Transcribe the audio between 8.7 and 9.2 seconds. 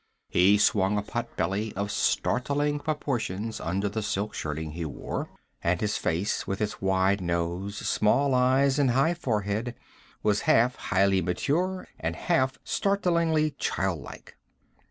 and high